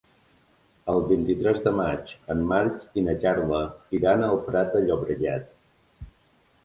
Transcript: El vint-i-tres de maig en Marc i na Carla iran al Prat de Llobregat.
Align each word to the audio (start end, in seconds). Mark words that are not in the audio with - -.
El 0.93 1.01
vint-i-tres 1.11 1.59
de 1.65 1.73
maig 1.81 2.15
en 2.35 2.41
Marc 2.53 2.97
i 3.01 3.05
na 3.09 3.15
Carla 3.25 3.61
iran 3.99 4.25
al 4.31 4.41
Prat 4.49 4.73
de 4.77 4.83
Llobregat. 4.87 5.55